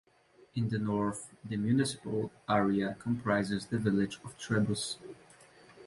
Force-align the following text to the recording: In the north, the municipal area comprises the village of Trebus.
In 0.55 0.69
the 0.69 0.79
north, 0.79 1.29
the 1.45 1.57
municipal 1.57 2.31
area 2.49 2.95
comprises 2.97 3.67
the 3.67 3.77
village 3.77 4.19
of 4.25 4.35
Trebus. 4.35 4.97